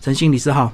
[0.00, 0.72] 陈心理事好。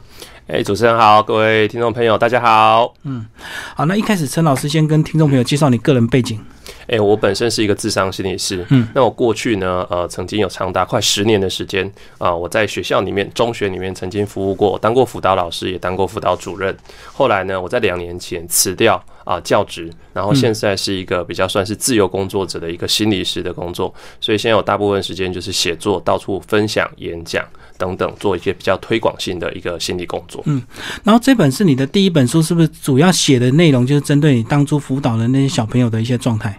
[0.49, 2.95] 哎，主持人好，各位听众朋友，大家好。
[3.03, 3.27] 嗯，
[3.75, 6.41] 好，那一开始陈老师先跟听众朋友介绍你个人背景。
[6.87, 8.65] 哎，我本身是一个智商心理师。
[8.71, 16.77] 嗯，那我过去呢，呃，曾经有长达快十年的时间啊，我在学校里面、中学里面曾经服务过，当过辅导老师，也当过辅导主任。
[17.13, 27.45] 后来呢，我在两年前辞掉啊教职，然后现在是一个比较算是自由工作者的一个心理师的工作，所以现在有大部分时间就是写作、到处分享、演讲。
[27.79, 30.43] 等等，做一些比较推广性的一个心理工作。
[30.47, 30.63] 嗯，
[31.05, 36.59] 然后这本是你的第一本书，是不是主要写的内容就是针对你当初辅导的那些小朋友的一些状态？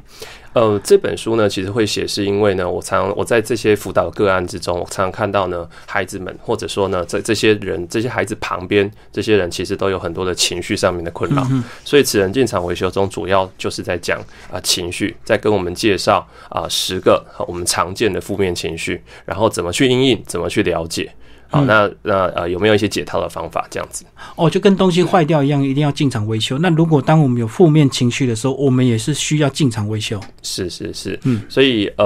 [0.57, 11.47] 呃，这本书呢，其实会写是因为呢，我常我在这些辅导个案之中，我常常看到呢，孩子们或者说呢，在这些人这些孩子旁边，这些人其实都有很多的情绪上面的困扰。
[11.85, 14.19] 所以，此人进场维修中，主要就是在讲
[14.51, 21.13] 啊情绪，在跟我们介绍啊十个我们常见的负面情绪，然后怎么去应应，怎么去了解。
[21.49, 23.65] 好，那那呃，有没有一些解套的方法？
[23.69, 24.03] 这样子
[24.35, 26.57] 哦，就跟东西坏掉一样，一定要进场维修。
[26.57, 30.19] 那如果当我们有负面情绪的时候，我们也是需要进场维修。
[30.43, 32.05] 是是是，嗯，所以呃，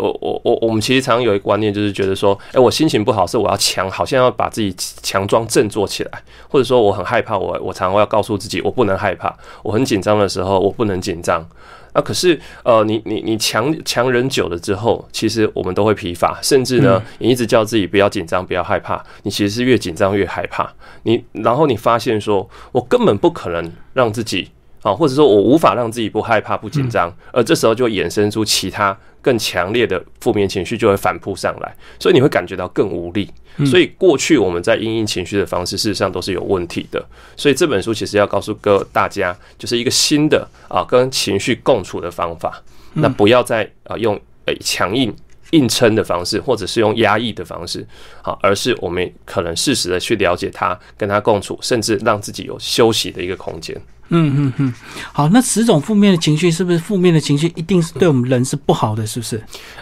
[0.00, 9.36] 我我我我们其实常有一个观念，就是觉得说，哎，我心情不好，是我要强，好像要把自己强装振作起来，或者说我很害怕，我我常常要告诉自己，我不能害怕。
[9.62, 11.46] 我很紧张的时候，我不能紧张。
[11.92, 20.72] 啊，可是，呃，你你你强强忍久了之后，其实我们都会疲乏，甚至呢，你一直叫自己不要紧张，不要害怕，你其实是越紧张越害怕。
[21.04, 24.50] 你然后你发现说，我根本不可能让自己
[24.82, 28.96] 啊，或者说我无法让自己不害怕、不紧张，而这时候就衍生出其他。
[29.20, 33.28] 更强烈的负面情绪就会反扑上来，所以你会感觉到更无力。
[33.66, 37.04] 所以过去我们在应应情绪的方式，事实上都是有问题的。
[37.36, 42.62] 所以这本书其实要告诉各大家，就是一个新的啊跟情绪共处的方法。
[42.94, 45.14] 那不要再啊用呃强硬
[45.50, 47.86] 硬撑的方式，或者是用压抑的方式，
[48.22, 53.76] 好，而是我们可能适时的去了解他，跟他共处，甚至让自己有休息的一个空间。
[54.10, 54.74] 嗯嗯嗯，
[55.12, 59.06] 好，那十种负面的情绪是不是负面的情绪一定是对我们人是不好的？
[59.06, 59.38] 是不是？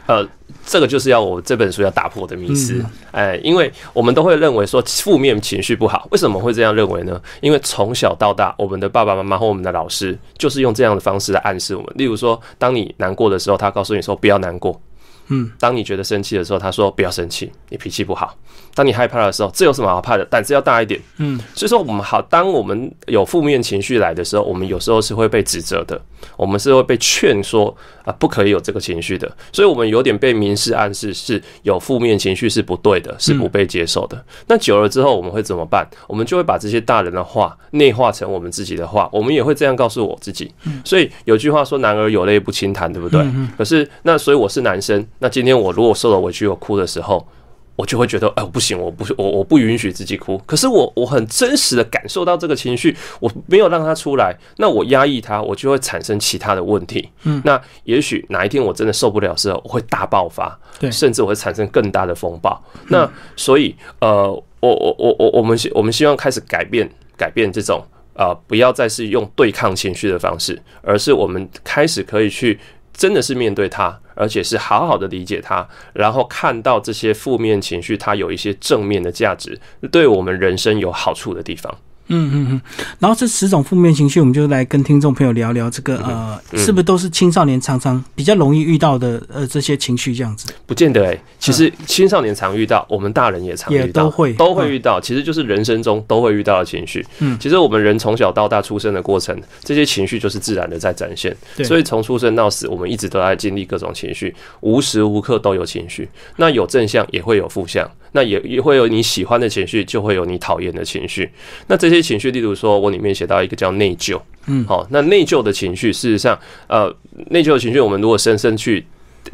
[0.06, 0.28] 呃，
[0.64, 2.84] 这个就是要我这本书要打破的迷思。
[3.12, 7.22] 哎，因为我们都会认为说负面情绪不好，为什么会这样认为呢？
[7.40, 11.92] 因为从小到大，我们的爸爸妈妈或我们的老师就是用这样的方式来暗示我们。
[11.94, 14.80] 例如说，当你难过的时候，他告诉你说不要难过。
[15.28, 18.36] 嗯，当你觉得生气的时候，他说不要生气，你脾气不好。
[18.74, 20.24] 当你害怕的时候，这有什么好怕的？
[20.26, 21.00] 胆子要大一点。
[21.16, 26.00] 嗯，所以说我们好，当我们有负面情绪来的时候，我们有时候是会被指责的，
[26.36, 29.30] 我们是会被劝说啊，不可以有这个情绪的。
[29.50, 34.22] 所以，我们有点被明示暗示，是有负面情绪是不对的，是不被接受的。
[34.46, 35.88] 那久了之后，我们会怎么办？
[36.06, 40.52] 我们就会把这些大人的话内化成我们自己的话，我们也会这样告诉我自己。
[40.84, 43.26] 所以有句话说：“男儿有泪不轻弹”，对不对？
[43.56, 45.04] 可是那所以我是男生。
[45.18, 47.26] 那今天我如果受了委屈，我哭的时候，
[47.74, 50.40] 我就会觉得，哎，我不行，我不，我我不允许自己哭。
[50.46, 57.08] 可是我我很真实的感受到这个情绪，我没有让它出来，那我压抑它，我就会产生其他的问题。
[57.24, 62.62] 嗯，那也许哪一天我真的受不了时候，我会大爆发，对，甚至我会产生更大的风暴。
[62.88, 67.82] 那所以，呃，我我我我我们希我们希望开始改变改变这种
[68.14, 72.58] 啊，不要再是用对抗情绪的方式，而是我们开始可以去。
[72.96, 79.60] 真的是面对它，而且是好好的理解它，然后看到这些负面情绪，它有一些正面的价值，
[79.92, 81.76] 对我们人生有好处的地方。
[82.08, 82.60] 嗯嗯嗯，
[82.98, 90.48] 然后这十种负面情绪，我们就来跟听众朋友聊聊这个呃，是不是都是青少年常常比较容易遇到的呃这些情绪这样子？
[90.66, 97.04] 不见得哎，其实青少年常遇到，我们大人也常遇到，都会都会遇到，其实就是人生中都会遇到的情绪。
[97.18, 101.36] 嗯，其实我们人从小到大出生的过程，这些情绪就是自然的在展现。
[101.64, 106.08] 所以从出生到死，我们一直都在经历各种情绪，无时无刻都有情绪。
[106.36, 107.90] 那有正向，也会有负向。
[108.12, 111.30] 那也也会有你喜欢的情绪，就会有你讨厌的情绪。
[111.66, 116.94] 那这些情绪，例如说我里面写到一个叫内疚，嗯，好，那内疚的情绪，事实上，呃，
[117.30, 118.84] 内疚的情绪，我们如果深深去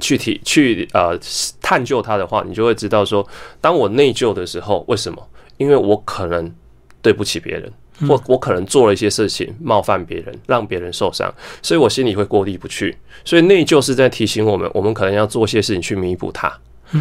[0.01, 1.19] 去体去呃
[1.61, 3.27] 探究它的话，你就会知道说，
[3.61, 5.23] 当我内疚的时候，为什么？
[5.59, 6.53] 因为我可能
[7.01, 7.73] 对不起别人，
[8.09, 11.33] 或我可能做了一些事情冒犯别人，让别人受伤，
[11.63, 12.97] 所以我心里会过意不去。
[13.25, 16.53] 所以内疚是在提醒我们，我们可能要做些事情去弥补它。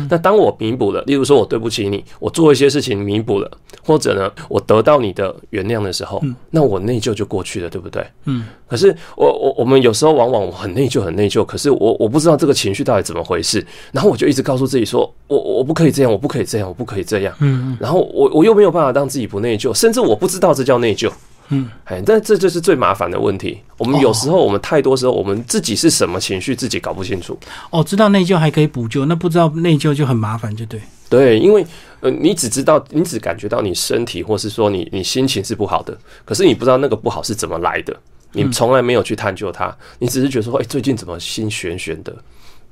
[0.10, 3.52] 那当我弥补了，例如说我对不起你，我做一些事情弥补了，
[3.84, 8.06] 或者呢，我得到你的原谅的时候，那我内疚就过去了，对不对？
[8.26, 8.46] 嗯。
[8.68, 11.46] 可是我我我们有时候往往很内疚，很内疚。
[11.46, 17.36] 可是我我不知道这个情绪到底怎么回事，然后我就一直告诉自己说，我我不可以这样，我不可以这样，我不可以这样。
[17.40, 17.78] 嗯。
[17.80, 21.12] 然后我我又没有办法让自己不内疚，甚至我不知道这叫内疚。
[21.51, 23.59] 嗯，哎，但这就是最麻烦的问题。
[23.77, 27.38] 我们有时候，我们太多时候，我们自己是什么情绪，自己搞不清楚。
[27.69, 30.81] 哦，知道内疚还可以补救，那不知道内疚就很麻烦，就对。
[31.09, 31.65] 对，因为
[32.00, 37.94] 呃，你只知道，你只感觉到你身体，或是说你你心情是不好的，可是你不知道那个不好是怎么来的，
[38.31, 42.15] 你从来没有去探究它，你只是觉得说，哎，最近怎么心悬悬的、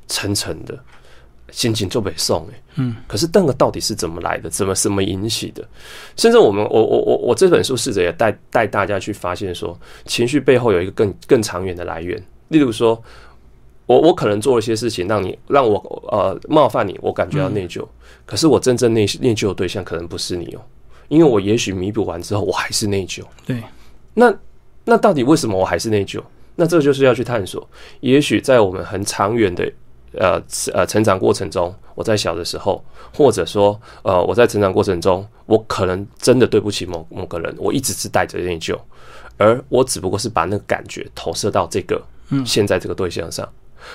[0.08, 0.80] 沉沉的，
[1.52, 4.50] 心情就被送哎，嗯，可是那个到底是怎么来的？
[4.50, 5.68] 怎么什么引起的？
[6.16, 13.02] 甚至我们，我我我我这本书试着也带带大家去发现说，情绪背后有一个更更长远的来源，例如说。
[13.90, 15.78] 我我可能做了一些事情，让你让我
[16.12, 17.84] 呃冒犯你，我感觉到内疚。
[18.24, 20.62] 可是我真正内内疚的对象可能不是你哦，
[21.08, 23.24] 因为我也许弥补完之后，我还是内疚。
[23.48, 23.64] 对，
[24.14, 24.32] 那
[24.86, 26.22] 那到底为什么我还是内疚？
[26.56, 27.68] 那这就是要去探索。
[28.02, 29.68] 也许在我们很长远的
[30.14, 30.42] 呃
[30.74, 32.84] 呃成长过程中，我在小的时候，
[33.14, 38.78] 或者说呃我在成长过程中，我可能真的对不起某某个人，我一直是带着内疚，
[39.38, 42.02] 而我只不过是把那个感觉投射到这个
[42.46, 43.48] 现在这个对象上。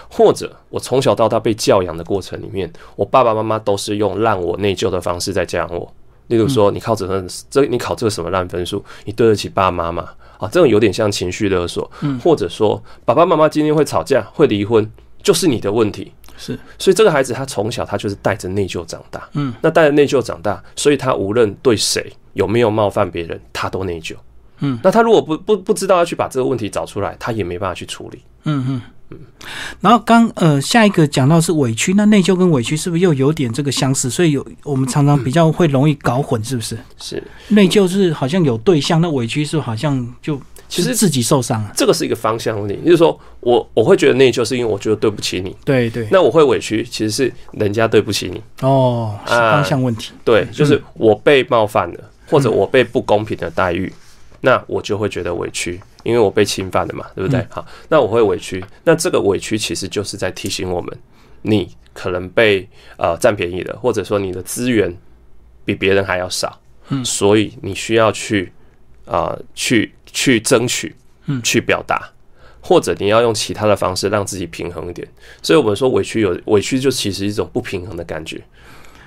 [0.08, 5.93] 或者我从小到大被教养的过程里面，我爸爸妈妈都是用让我内疚的方式在教养我。
[6.28, 10.08] 例如说，你考这分，这你考这个什么烂分数，你对得起爸妈吗？
[10.38, 11.88] 啊，这种有点像情绪勒索。
[12.00, 14.90] 嗯，或者说，爸爸妈妈今天会吵架，会离婚，
[15.25, 16.12] 就是你的问题。
[16.37, 19.29] 是，所以这个孩子他从小他就是带着内疚长大。
[19.32, 24.15] 嗯，那带着内疚长大，所以他无论对谁有没有冒犯别人，他都内疚。
[24.59, 28.21] 嗯，那他如果不不不知道要去把这个问题找出来，他也没办法去处理。
[28.44, 29.19] 嗯嗯嗯。
[29.81, 34.11] 然后刚呃下一个讲到是委屈，那内疚跟委屈是不是又有点这个相似？
[34.11, 36.77] 所以有我们常常比较会容易搞混，是不是？
[36.99, 40.41] 是内疚是好像有对象，那委屈是好像就
[40.75, 41.73] 其实自己受伤了。
[41.76, 46.09] 这个是一个方向问题，就是说我我会觉得内疚是因为我觉得对不起你，对对。
[46.11, 50.12] 那我会委屈，其实是人家对不起你哦，是方向问题。
[50.25, 53.93] 对，就是我被冒犯了，或者我被不公平的待遇，
[54.41, 55.81] 那我就会觉得委屈。
[56.03, 57.43] 因为我被侵犯了嘛，对不对？
[57.49, 58.62] 好，那我会委屈。
[58.85, 60.99] 那这个委屈其实就是在提醒我们，
[61.41, 62.69] 你可能被
[62.99, 64.94] 呃占便宜了，或者说你的资源
[65.65, 66.61] 比别人还要少，
[66.91, 68.53] 嗯，所以你需要去
[69.06, 70.95] 啊去去争取，
[71.27, 72.11] 嗯，去表达，
[72.61, 75.06] 或者你要用其他的方式让自己平衡一点。
[75.43, 78.43] 所以我们说委屈有委屈，就其实一种不平衡的感觉，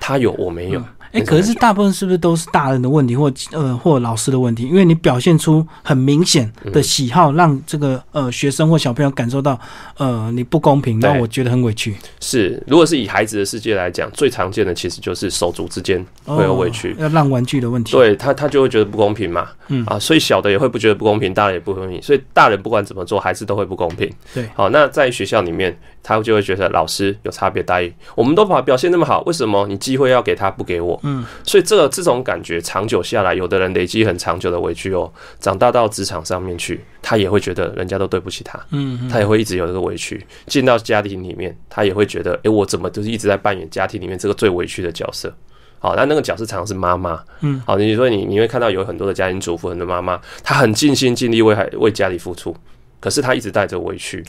[0.00, 0.82] 他有我没有。
[1.12, 4.64] 哎，可是大部分是不是都是大人的问题，或呃，或老师的问题？
[4.64, 9.58] 因为你表现出很明显的喜好，让这个呃学生或小朋友感受到
[9.96, 11.96] 呃你不公平，让我觉得很委屈。
[12.20, 17.92] 是，如果是以孩子的世界来讲，最常见的其实就是手足之间会有委屈，要让玩具的问题。
[17.92, 19.48] 对他，他就会觉得不公平嘛。
[19.68, 22.00] 嗯啊，所以小的也会不觉得不公平，大人也不公平。
[22.02, 24.10] 所以大人不管怎么做，孩子都会不公平。
[24.34, 27.92] 对，好，那在学校里面，他就会觉得老师有差别待遇。
[28.14, 30.97] 我们都把表现那么好，为什么你机会要给他不给我？
[31.02, 31.78] 嗯，所以这。
[31.78, 35.08] 这这种感觉长久下来，有的人累积很长久的委屈哦，
[35.38, 40.26] 长大到职场上面去，他也会觉得人家都对不起他，嗯，他也会一直有这个委屈。
[40.48, 45.32] 进到家庭里面，他也会觉得，哎，我怎么就是一直在扮演家庭里面这个最委屈的角色？
[45.78, 52.52] 好，那那个角色常常是妈妈，嗯，好，你说你你会看到有很多的家庭主妇，很多妈妈，她很尽心尽力为孩为家里付出。
[53.00, 54.24] 可是他一直带着委屈，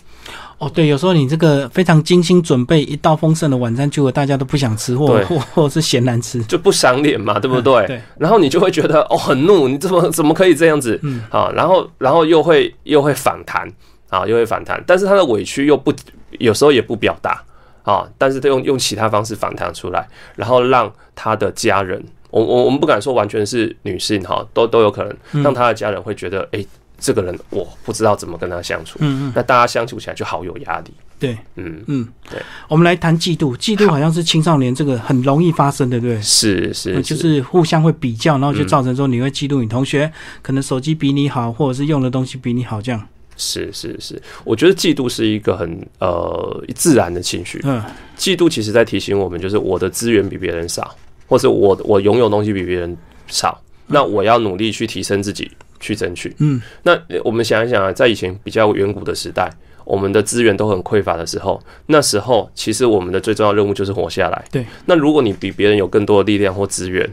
[0.59, 7.87] 哦，对，有时候你这个非常精心准备一道丰盛的晚餐，结果大家都不想吃，或或 或者是嫌难吃，就不赏脸嘛，对不对？
[7.87, 8.01] 对。
[8.19, 10.99] 然后你就会觉得哦，很怒，你怎么怎么可以这样子？
[11.01, 13.67] 嗯，啊，然后然后又会又会反弹，
[14.09, 15.91] 啊，又会反弹，但是他的委屈又不
[16.37, 17.43] 有时候也不表达，
[17.81, 26.63] 啊，但是他用用其他方式反弹出来，然后让他的家人，我我我们不敢说完全是女性哈，都都有可能让他的家人会觉得，哎。
[26.99, 31.81] 这个人我不知道怎么跟他相处，嗯嗯，那大家相处起来就好有压力，对，嗯。
[31.87, 36.21] 嗯，对，我们来谈嫉妒，嫉妒好像是青少年这个很容易发生的，对不对？
[36.21, 43.07] 是是，就是互相会比较，然后就造成说你会嫉妒你同学可能手机比你好，或者是用的东西比你好，这样。
[43.37, 47.81] 是是是，我觉得嫉妒是一个很呃自然的情绪，嗯，
[48.17, 50.93] 嫉妒其实在提醒我们，就是我的资源比别人少，
[51.25, 55.49] 或者我我拥有东西比别人少，那我要努力去提升自己。
[55.79, 59.51] 去争取，嗯，那我们想一想啊，在以前比较远古的时代，
[59.85, 64.45] 我们的资源都很匮乏的时候，那时候其实我们的最重要任务就是活下来。
[64.51, 67.09] 对，那如果你比别人有更多的力量或资源，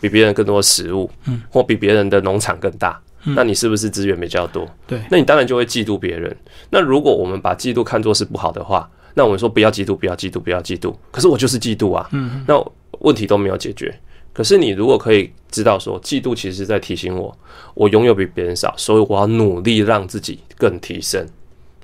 [0.00, 4.68] 比别人更多的食物，嗯，或比别人的农场更大，那你是不是资源比较多？
[4.86, 6.34] 对，那你当然就会嫉妒别人。
[6.70, 10.94] 那如果我们把嫉妒看作是不好的话，那我们说不要嫉妒，不要嫉妒，不要嫉妒。
[11.10, 12.54] 可是我就是嫉妒啊，嗯，那
[13.00, 13.94] 问题都没有解决。
[14.34, 17.34] 可是你如果可以知道说，嫉妒其实是在提醒我，
[17.72, 21.24] 我拥有比别人少，所以我要努力让自己更提升，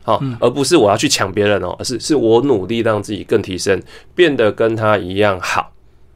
[0.02, 3.80] 好，而不是我要去抢别人哦，而是是我努力让自己更提升，
[4.14, 5.72] 变得跟他一样好，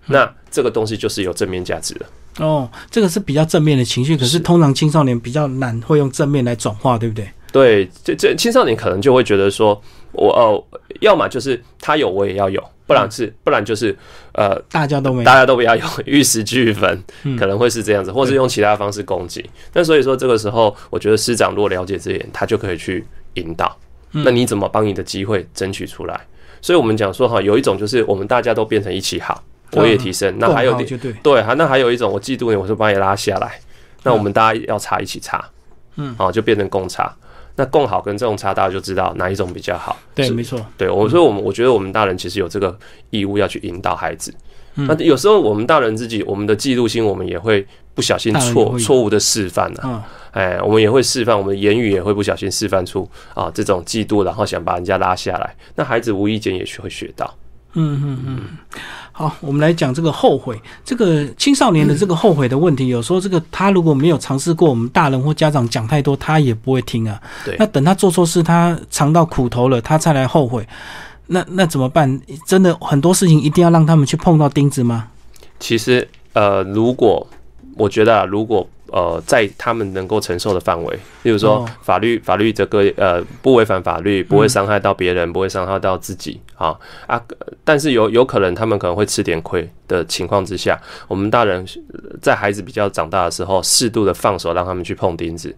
[0.07, 2.07] 那这个东西就是有正面价值的。
[2.45, 7.31] 哦，这个是比较正面的情绪，可是通常青少年比较难会用正面来转化，对不对？
[7.53, 9.81] 对，这这青少年可能就会觉得说。
[10.15, 10.65] 我哦，
[11.01, 13.97] 要么就是他有我也要有，不然是不然就是
[14.33, 17.03] 呃大家都没大家都不要有， 玉石俱焚，
[17.39, 19.45] 可能会是这样子，或是用其他方式攻击。
[19.73, 23.05] 那所以说这个时候，我觉得师长如果了解这点，他就可以去
[23.35, 23.77] 引导。
[24.13, 26.21] 那你怎么帮你的机会争取出来？
[26.63, 29.43] 所以我们讲说哈，有一种就是我们大家都变成一起好，
[29.73, 30.33] 我也提升。
[30.39, 33.59] 那还有点对，还那还有一种我嫉妒你，我就把你拉下来。
[34.05, 35.45] 那我们大家要查一起查，
[35.97, 37.13] 嗯，好就变成共擦。
[37.57, 39.97] 那共好跟这种差，大家就知道哪一种比较好。
[40.15, 40.61] 对，没错。
[40.77, 42.77] 对我，所以我们我觉得我们大人其实有这个
[43.11, 44.35] 义务要去引导孩子。
[44.77, 50.03] 那有时候我们大人自己，我们的嫉妒心，我们也会不小心错错误的示范呢。
[50.33, 55.55] 哎，我们也会示范，我们言语也会不小心示范出啊这种嫉妒，然后想把人家拉下来。
[55.77, 57.33] 那孩子无意间也会学到。
[57.75, 58.41] 嗯嗯嗯。
[59.17, 62.89] 好，我们来讲这个后悔，这个青少年的这个后悔的问题。
[62.89, 67.23] 有时候这个他如果没有尝试过，我们大人或家长讲太多，他也不会听啊。
[67.45, 67.55] 对。
[67.57, 70.67] 那等他做错事，他尝到苦头了，他才来后悔。
[71.29, 72.21] 那那怎么办？
[72.45, 75.07] 真的很多事情一定要让他们去碰到钉子吗？
[75.61, 77.25] 其实，呃，如果
[77.77, 87.21] 我觉得，啊如果呃，在他们能够承受的范围，例如说法律法律这个呃不违反法律，不会伤害到别人，不会伤害到自己啊啊！
[87.65, 91.67] 但是有有可能他们可能会吃点亏的情况之下，我们大人
[92.23, 95.53] 在孩子比较长大的时候，适度的放手让他们去碰钉子。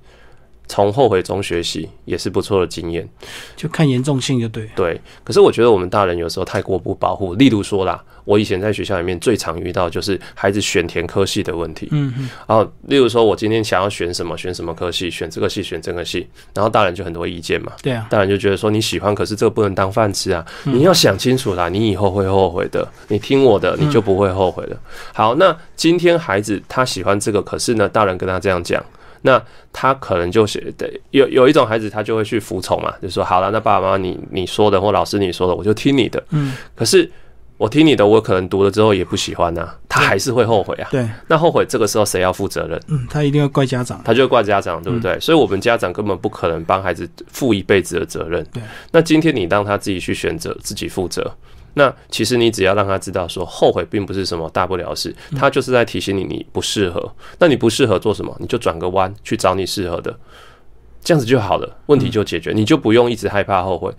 [0.69, 3.09] 从后悔中学习也是不错的经验，
[3.57, 4.69] 就看严重性就对。
[4.75, 7.35] 对，可是我觉得我们大人有时候太过不保护。
[7.35, 11.89] 例如说啦，我以前在学校里面最常遇到就是孩子选填科系的问题。
[11.93, 12.29] 嗯嗯。
[12.47, 17.73] 然后，例如说我今天想要选什么，选什么科系，选这个系，选这个系，然后大人就很多意见嘛。
[17.83, 18.07] 对啊。
[18.11, 20.45] 大人就觉得说你喜欢，可是这个不能当饭吃啊！
[20.65, 22.87] 你要想清楚啦，你以后会后悔的。
[23.09, 24.77] 你听我的，你就不会后悔了。
[25.15, 28.85] 好，那今天孩子他喜欢这个，可是呢，大人跟他这样讲。
[29.27, 29.43] 那
[29.73, 36.23] 他可能就是对有有一种孩子，他就会去服从嘛，就说好了，那爸爸妈妈你你说的或老师你说的，我就听你的。
[36.31, 36.55] 嗯。
[36.77, 37.11] 可是
[37.59, 40.89] 我听你的，我可能读了之后也不喜欢呐，他还是会后悔啊。
[40.93, 41.09] 对。
[41.27, 42.81] 那后悔这个时候谁要负责任？
[42.87, 44.01] 嗯，他一定要怪家长。
[44.05, 45.19] 他就怪家长，对不对？
[45.19, 48.47] 所以，我们家长根本不可能帮孩子负一辈子的责任。
[48.53, 48.63] 对。
[48.93, 51.35] 那今天你让他自己去选择，自己负责。
[51.79, 57.15] 那其实你只要让他知道，说后悔并不是什么大不了事，他就是在提醒你你不适合。
[57.39, 60.19] 那你不适合做什么，你就转个弯去找你适合的，
[61.05, 63.93] 这样子就好了，问题就解决，你就不用一直害怕后悔。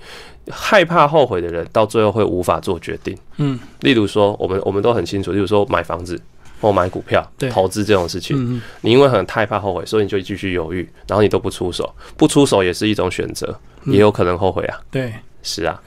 [0.49, 3.15] 害怕后悔的人，到最后会无法做决定。
[3.35, 6.19] 嗯，例如说，我们我们都很清楚，例如说买房子
[6.59, 14.79] 或买股票、投资这种事情，你因为很害怕后悔，所以你就继续犹豫，然后你都不出手，不出手也是一种选择，也有可能后悔啊。
[14.89, 15.79] 对，是啊。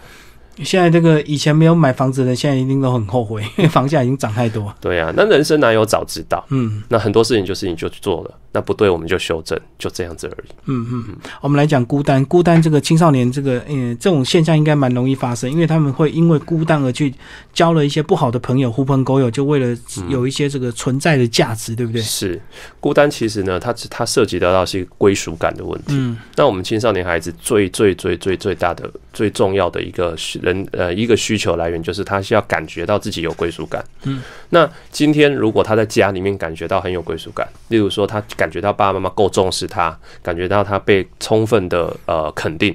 [0.58, 4.72] 现在这个以前没有买房子的，现在一定都很后悔，因 为房价已经涨太多。
[4.80, 6.44] 对啊，那人生哪有早知道？
[6.50, 8.34] 嗯，那很多事情就是你就去做了。
[8.52, 10.48] 那不对，我们就修正，就这样子而已。
[10.66, 11.16] 嗯嗯嗯。
[11.40, 17.14] 我们来讲孤单，孤单这个青少年这个，嗯，这种现象应该蛮容易发生，因为他们会因为孤单而去
[17.52, 19.76] 交了一些不好的朋友，狐朋狗友，就为了
[20.08, 22.02] 有一些这个存在的价值，对不对？
[22.02, 22.42] 是
[22.80, 25.90] 孤单，其实呢，它它涉及到到是归属感的问题。
[25.90, 26.18] 嗯。
[26.34, 33.84] 那我们青少年孩子最最最最最大的、最重要的一个人呃一个需求来源，就是他需要感觉到自己有归属感。
[34.02, 34.20] 嗯。
[34.48, 38.20] 那今天如果他在家里面感觉到很有归属感，例如说他。
[38.40, 42.74] 感觉到爸爸妈妈够重视他，感觉到他被充分的呃肯定，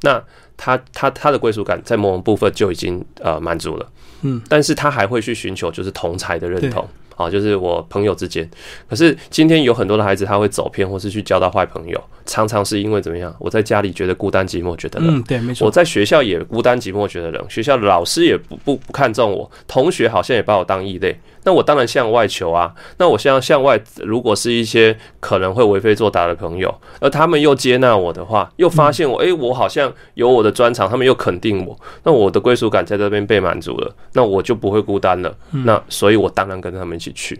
[0.00, 0.20] 那
[0.56, 3.88] 他他他的归属感在某种部分就已经呃满足了，
[4.22, 6.88] 嗯，但是他还会去寻求就是同才的认同。
[7.16, 8.50] 啊，就是我朋友之间，
[8.90, 13.34] 可是今天有很多的孩子他会走偏，或是去交到坏朋友，常常是因为怎么样？
[13.38, 15.66] 我在家里觉得孤单寂寞，觉得冷，对，没错。
[15.66, 22.74] 我在学校也孤单寂寞，觉得冷，学校的老师也不不不看重我，同学好像也把我当异类，那我当然向外求啊。
[22.98, 35.32] 那我向向外，如果是一些可能会为非作歹的朋友，而他们又接纳我的话，又发现我，诶，我好像有我的专长，他们又肯定我，那我的归属感在这边被满足了，那我就不会孤单了。
[35.50, 37.04] 那所以，我当然跟他们一。
[37.04, 37.38] 起去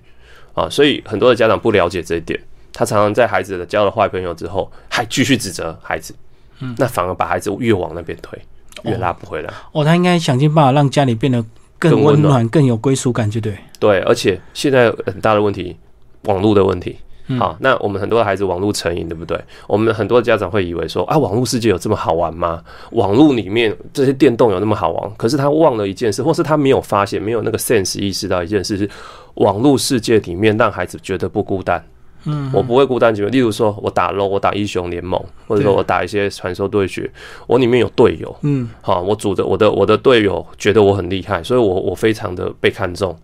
[0.53, 2.39] 啊，所以很多的家长不了解这一点，
[2.75, 6.15] 他常常在孩子的交了坏朋友之后，还继续指责孩子，
[6.59, 8.39] 嗯，那反而把孩子越往那边推，
[8.83, 9.55] 越拉不回来。
[9.73, 11.43] 哦，他应该想尽办法让家里变得
[11.79, 13.57] 更温暖、更有归属感，就对。
[13.79, 15.77] 对，而且现在很大的问题，
[16.25, 16.99] 网络的问题。
[17.39, 19.41] 好，那我们很多的孩子网络成瘾，对不对？
[19.67, 22.63] 我们很多家长会以为说啊，网络世界有这么好玩吗？
[22.91, 25.11] 网络里面这些电动有那么好玩？
[25.17, 28.91] 可是他忘了一件事，或是他没有发现，没有那个 sense 意识到一件事是，
[29.37, 31.83] 网络世界里面让孩子觉得不孤单。
[32.27, 37.11] 嗯，我不会孤单，寂寞例如说我打 LO，我打英雄联盟，或者说我打一些传说对决，
[37.47, 38.35] 我里面有队友。
[38.43, 43.17] 嗯，好，我组的我的我的队友觉得我很厉害，所以我我非常的被看重。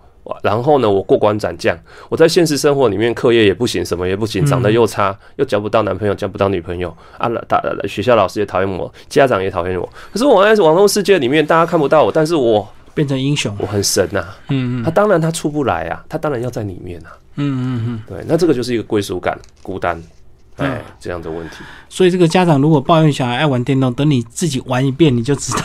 [0.44, 1.76] 然后呢，我过关斩将，
[2.08, 7.28] 我在现实生活里面课业也不行，什么也不行，长得又差，又交不到男朋友，交不到女朋友啊！
[7.48, 9.88] 打学校老师也讨厌我，家长也讨厌我。
[10.12, 14.24] 可是我在网络世界里面，大家看不到我，但是我变成英雄，我很神呐。
[14.50, 17.10] 嗯嗯，他当然他出不来啊，他当然要在里面啊。
[17.40, 20.02] 嗯嗯嗯，对，那这个就是一个归属感，孤单。
[20.56, 21.56] 哎，这样的问题。
[21.88, 25.60] 所以这个家长如果抱怨小孩爱玩电动，等你自己玩一遍，你就知道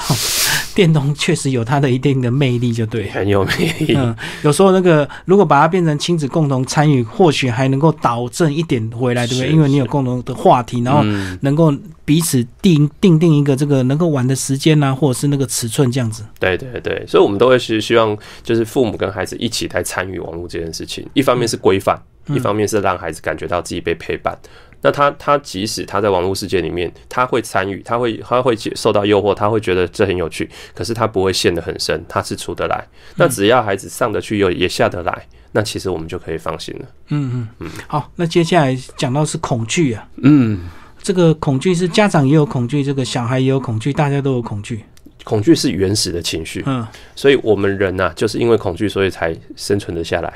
[0.76, 3.96] 电动确实有它的一定的魅力，就对，很有魅力。
[3.96, 4.14] 嗯，
[4.44, 9.52] 有时候那个如果把它变成亲子共同参与，或许还能够导正一点回来，对不对？
[9.52, 11.02] 因为你有共同的话题，然后
[11.42, 16.24] 能够彼此定定定一个这个能够玩的时间啊，或者是那个尺寸这样子。
[16.38, 21.08] 对对对，所以我们都会是希望，就是父母跟孩子一起来参与网络这件事情。
[21.14, 24.38] 一方面是规范，一方面是让孩子感觉到自己被陪伴。
[24.82, 32.86] 那他他即使他在网络世界里面，他会参与，他会他会受到诱惑，他会觉得这很有趣，可是他不会陷得很深，他是出得来。
[33.16, 36.86] 那只要孩子上得去又也下得来，那其实我们就可以放心了。
[37.08, 37.72] 嗯嗯嗯。
[37.88, 40.08] 好，那接下来讲到是恐惧啊。
[40.18, 40.70] 嗯。
[41.02, 44.84] 这个恐惧是家长也有恐惧，这个小孩也有恐惧，大家都有恐惧。
[45.24, 46.62] 恐惧是原始的情绪。
[46.68, 46.86] 嗯。
[47.16, 50.34] 所以我们人呐，就是因为恐惧，所以才生存得下来。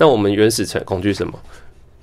[0.00, 1.38] 那我们原始成恐惧什么？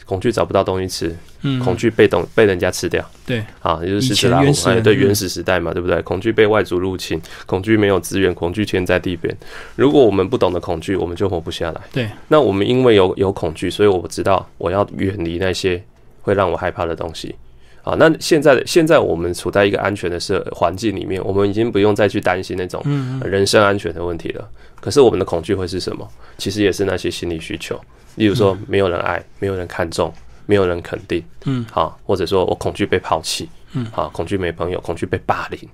[0.05, 1.13] 恐惧找不到东西吃，
[1.61, 6.01] 恐惧被动被人家吃掉，对，啊，也就是狮子老虎，对，原始时代嘛，对不对？
[6.03, 9.35] 恐惧被外族入侵，恐惧没有资源，恐惧天在地边。
[9.75, 11.81] 如果我们不懂得恐惧，我们就活不下来。
[11.91, 15.83] 对，那我们因为有有恐惧，所以我知道我要远离那些
[16.21, 17.35] 会让我害怕的东西。
[17.83, 22.81] 啊，那现在的现在我们处在一个安全的社环境里面，我们已经不用再去担心那种
[23.25, 24.49] 人身安全的问题了。
[24.79, 26.07] 可是我们的恐惧会是什么？
[26.37, 27.79] 其实也是那些心理需求。
[28.15, 30.11] 例如说，没有人爱，没有人看重，
[30.47, 35.69] 没有人肯定，嗯，好，或者说我恐惧被抛弃，嗯，好，恐惧没朋友，恐惧被霸凌，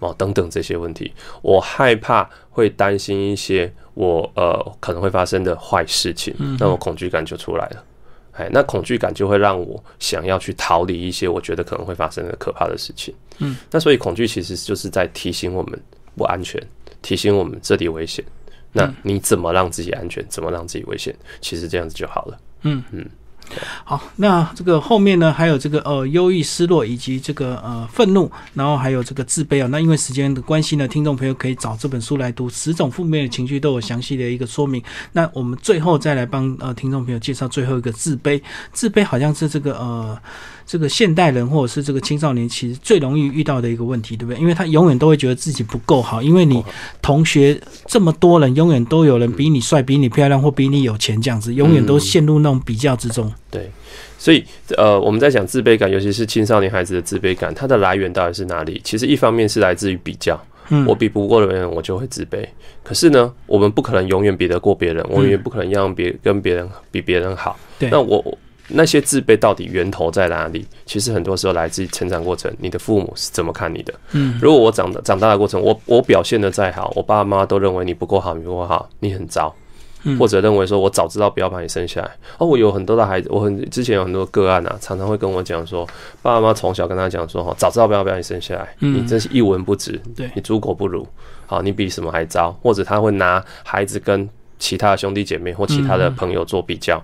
[0.00, 1.10] 哦，等等这些问题，
[1.40, 7.84] 我害怕会担心一些我呃可能会发生的坏事情，那我恐惧感就出来了，
[8.32, 15.80] 哎，那恐惧感就会让我想要去逃离一些我觉得可能会发生的可怕的事情，嗯，那所以恐惧其实就是在提醒我们
[16.14, 16.62] 不安全，
[17.00, 18.22] 提醒我们这里危险。
[18.76, 20.24] 那你怎么让自己安全？
[20.28, 21.16] 怎么让自己危险？
[21.40, 22.38] 其实这样子就好了。
[22.62, 23.08] 嗯嗯，
[23.84, 24.02] 好。
[24.16, 29.66] 那这个后面呢，还有这个呃忧郁、失落，以及这个呃愤怒，然后还有这个自卑啊。
[29.68, 34.82] 那因为时间的关系呢，听众朋友可以找这本书来读，十种负面的情绪都有详细的一个说明。
[35.12, 38.42] 那我们最后再来帮呃听众朋友介绍最后一个自卑。
[38.72, 40.20] 自卑好像是这个呃。
[40.66, 44.40] 这个现代人或者是这个青少年，其实最容易遇到的一个问题，对不对？
[44.40, 46.60] 因为他永远都会觉得自己不够好，因为你
[47.00, 53.32] 同学这么多人，永远都有人比你帅、比你漂亮或比你有钱，这样子，永远都陷入那种比较之中。
[53.48, 53.70] 对，
[54.18, 54.44] 所以
[54.76, 58.80] 呃，我们在讲自卑感，尤其是青少年孩子的自卑感，它的来源到底是哪里？
[58.82, 60.36] 其实一方面是来自于比较，
[60.84, 62.44] 我比不过的人，我就会自卑。
[62.82, 67.56] 可是呢，我们不可能永远比得过别人，我们也不可能让别跟别人比别人好。
[67.78, 68.36] 那我。
[68.68, 70.66] 那些自卑到底源头在哪里？
[70.84, 73.94] 其实很多时候来自于成长过程，你的父母是怎么看你的？
[74.12, 79.54] 嗯，如果我长的长大的过程，我我表现的再好，我爸爸妈妈都认为你不够好，你不够好，你很糟，
[80.18, 82.10] 或者认为说我早知道不要把你生下来。
[82.38, 85.86] 哦，我有很多的孩子，我很之前有很多个案啊，常常会跟我讲说，
[86.20, 91.06] 爸爸妈妈从小跟他讲说，哈，早知道不要把你生下来，你真是一文不值，对你猪狗不如，
[91.46, 94.28] 好，你比什么还糟，或者他会拿孩子跟。
[94.58, 97.02] 其他的兄弟姐妹或其他的朋友做比较，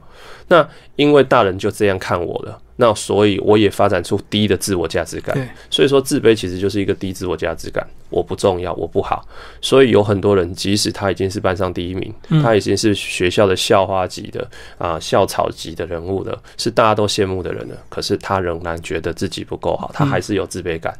[0.48, 5.36] 那因为大人就这样看我了，那所以我也发展出低的自我价值感。
[5.70, 9.26] 所以说自卑其实就是一个低自我价值感，我不重要，我不好。
[9.60, 12.12] 所以有很多人，即使他已经是班上第一名，
[12.42, 20.94] 他已经是学校的校花级的啊校草级的人物了，是大家都羡慕的人了，可是他仍然觉得自己不够好，他还是有自卑感。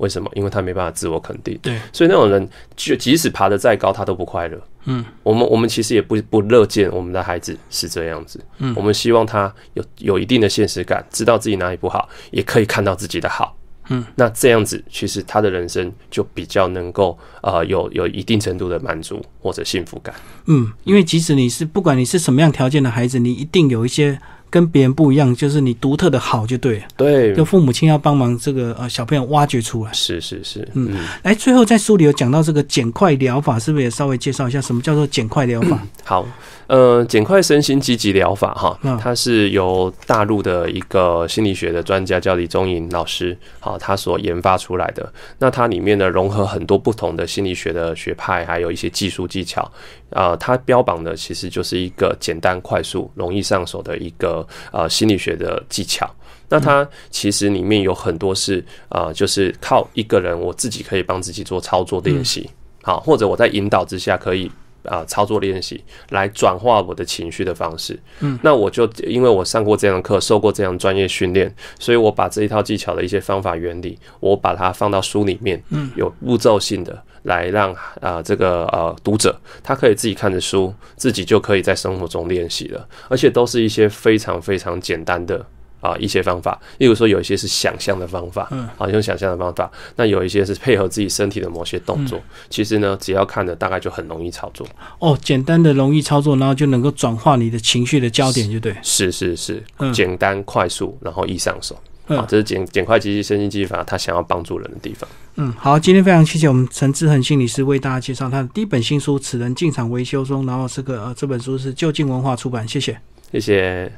[0.00, 0.30] 为什么？
[0.34, 1.56] 因为他没办法自我肯定。
[1.62, 4.60] 对，所以那种人就即使爬得再高，他都不快乐。
[4.86, 8.42] 嗯，我们我们其实也不不乐见我们的孩子是这样子。
[8.58, 13.54] 嗯，我们希望他有有一定的现实感，知道自己哪里不好，也可以看到自己的好。
[13.90, 20.14] 嗯，那这样子其实他的人生就比较能够呃有有一定程度的满足或者幸福感。
[20.46, 24.18] 嗯，因为即使你是不管你是什么样条件的孩子，你一定有一些。
[24.50, 26.84] 跟别人不一样，就是你独特的好就对了。
[26.96, 29.92] 对，就父母亲要帮忙这个呃小朋友挖掘出来。
[29.92, 35.80] 是是是，嗯，来最后在书里有讲到这个减快疗法，是不是也稍微介绍一下什么叫做减快疗法？
[36.04, 36.26] 好。
[36.66, 45.12] 呃，减快身心积极疗法哈，它是由大陆的一个心理学的专家叫李宗颖老师，好，他所研发出来的。
[45.40, 49.68] 那它里面呢，融合很多不同的心理学的学派，还有一些技术技巧。
[50.10, 56.08] 啊，它标榜的其实就是一个简单、快速、容易上手的一个呃心理学的技巧。
[56.48, 62.50] 那它其实里面有很多是啊，就是靠一个人我自己可以帮自己做操作练习，
[62.82, 64.50] 好，或者我在引导之下可以。
[64.84, 67.98] 啊操作练习来转化我的情绪的方式。
[68.20, 85.44] 嗯，那我就因为我上过这样的课，受过这样专业训练，所以我把这一套技巧的一些方法原理，我把它放到书里面，嗯，有步骤性的来让啊这个呃读者他可以自己看着书，自己就可以在生活中练习了，而且都是一些非常非常简单的。
[85.80, 94.66] 啊，一些方法，例如说有一些是想象的方法，嗯，啊，用想象的方法，那有一些是配合自己身体的某些动作，其实呢，只要看的大概就很容易操作。
[94.98, 98.76] 哦，简单的容易操作，然后就能够转化你的情绪的焦点，就对。
[98.82, 101.78] 是是是，嗯简单快速，然后易上手。
[102.08, 105.08] 嗯啊，这是简简快积极身心技法，它想要帮助人的地方。
[105.36, 112.98] 嗯，好，今天非常谢谢我们陈志恒心理师为大家介绍他的第一本新书《此人进场维修中》，然后这个呃这本书是就近文化出版，谢谢。
[113.30, 113.92] 谢谢。